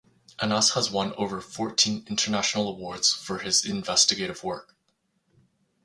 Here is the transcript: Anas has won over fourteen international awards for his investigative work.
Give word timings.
Anas 0.41 0.71
has 0.71 0.89
won 0.89 1.13
over 1.15 1.39
fourteen 1.39 2.03
international 2.09 2.67
awards 2.69 3.13
for 3.13 3.37
his 3.37 3.63
investigative 3.63 4.43
work. 4.43 4.75